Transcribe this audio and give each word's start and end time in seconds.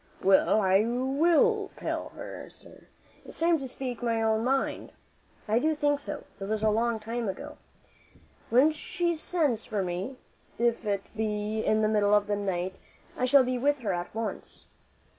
"Well, 0.23 0.59
I 0.61 0.83
will 0.83 1.69
tell 1.77 2.09
her, 2.15 2.49
sir. 2.49 2.87
It's 3.23 3.39
time 3.39 3.59
to 3.59 3.67
speak 3.67 4.01
my 4.01 4.19
own 4.23 4.43
mind." 4.43 4.93
"I 5.47 5.59
think 5.75 5.99
so. 5.99 6.23
It 6.39 6.45
was 6.45 6.61
time 6.61 6.73
long 6.73 7.29
ago. 7.29 7.59
When 8.49 8.71
she 8.71 9.13
sends 9.13 9.63
for 9.63 9.83
me, 9.83 10.17
if 10.57 10.87
it 10.87 11.03
be 11.15 11.59
in 11.63 11.83
the 11.83 11.87
middle 11.87 12.15
of 12.15 12.25
the 12.25 12.35
night, 12.35 12.77
I 13.15 13.25
shall 13.25 13.43
be 13.43 13.59
with 13.59 13.77
her 13.81 13.93
at 13.93 14.15
once." 14.15 14.65